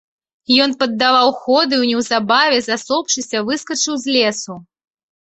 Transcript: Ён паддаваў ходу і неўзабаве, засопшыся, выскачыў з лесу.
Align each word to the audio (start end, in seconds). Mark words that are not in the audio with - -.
Ён 0.63 0.71
паддаваў 0.81 1.29
ходу 1.41 1.75
і 1.81 1.89
неўзабаве, 1.91 2.57
засопшыся, 2.69 3.43
выскачыў 3.51 3.93
з 4.07 4.17
лесу. 4.17 4.57